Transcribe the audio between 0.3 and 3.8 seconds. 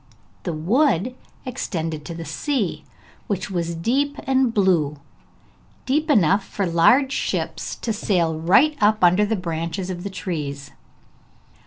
The wood extended to the sea, which was